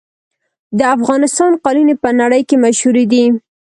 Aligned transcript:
د 0.77 0.79
افغانستان 0.95 1.51
قالینې 1.63 1.95
په 2.03 2.09
نړۍ 2.21 2.41
کې 2.49 2.55
مشهورې 2.65 3.05
دي. 3.11 3.25